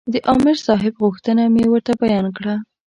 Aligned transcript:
د 0.13 0.15
عامر 0.27 0.55
صاحب 0.67 0.93
غوښتنه 1.03 1.43
مې 1.53 1.63
ورته 1.71 1.93
بیان 2.01 2.25
کړه. 2.37 2.55